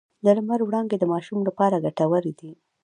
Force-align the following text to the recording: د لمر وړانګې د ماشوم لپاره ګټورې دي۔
د 0.23 0.25
لمر 0.37 0.59
وړانګې 0.63 0.97
د 0.99 1.05
ماشوم 1.13 1.39
لپاره 1.47 1.83
ګټورې 1.85 2.33
دي۔ 2.39 2.51